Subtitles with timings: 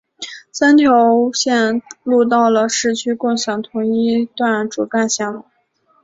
[0.51, 5.45] 三条线路到了市区共享同一段主干线路。